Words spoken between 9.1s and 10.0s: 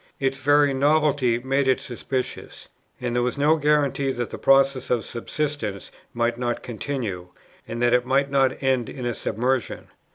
submersion.